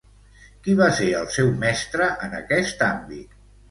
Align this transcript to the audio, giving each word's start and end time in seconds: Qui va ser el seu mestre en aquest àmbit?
Qui 0.67 0.75
va 0.79 0.87
ser 1.01 1.11
el 1.19 1.29
seu 1.37 1.53
mestre 1.67 2.11
en 2.29 2.37
aquest 2.43 2.87
àmbit? 2.93 3.43